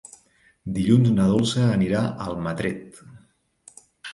[0.77, 3.01] Dilluns na Dolça anirà a Almatret.